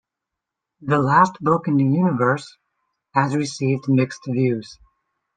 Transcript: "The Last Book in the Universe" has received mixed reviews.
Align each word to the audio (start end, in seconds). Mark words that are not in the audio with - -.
"The 0.81 0.97
Last 0.97 1.37
Book 1.41 1.67
in 1.67 1.77
the 1.77 1.83
Universe" 1.83 2.57
has 3.13 3.35
received 3.35 3.87
mixed 3.87 4.25
reviews. 4.25 4.79